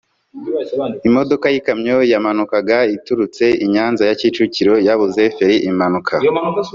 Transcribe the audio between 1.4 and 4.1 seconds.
y’ikamyo yamanukaga iturutse i Nyanza